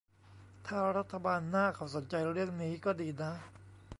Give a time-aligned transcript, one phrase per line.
[0.67, 3.31] ถ้ารัฐบาลหน้าเขาสนใจเรื่องนี้ก็ดีนะ